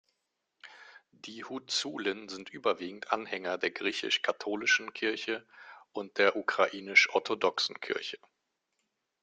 Die 1.11 1.43
Huzulen 1.43 2.27
sind 2.27 2.49
überwiegend 2.49 3.11
Anhänger 3.11 3.59
der 3.59 3.69
Griechisch-katholischen 3.69 4.93
Kirche 4.93 5.45
und 5.91 6.17
der 6.17 6.35
Ukrainisch-orthodoxen 6.37 7.79
Kirche. 7.81 8.17